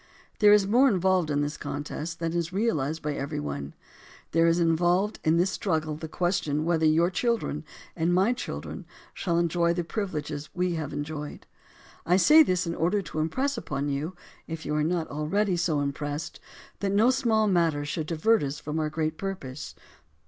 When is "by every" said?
3.03-3.39